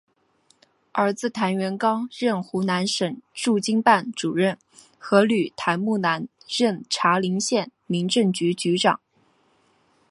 [0.93, 4.57] 儿子谭元刚任湖南省驻京办主任
[4.97, 8.99] 和女谭木兰任茶陵县民政局局长。